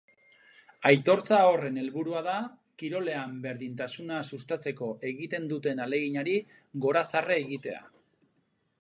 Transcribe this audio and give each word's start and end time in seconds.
Aitortza 0.91 1.37
horren 1.49 1.77
helburua 1.81 2.23
da 2.29 2.37
kirolean 2.83 3.37
berdintasuna 3.45 4.25
sustatzeko 4.33 4.91
egiten 5.13 5.49
duten 5.55 5.87
ahaleginari 5.87 6.37
gorazarre 6.89 7.43
egitea. 7.49 7.89